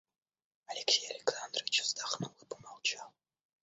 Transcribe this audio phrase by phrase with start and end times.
[0.65, 3.13] Алексей Александрович вздохнул и помолчал.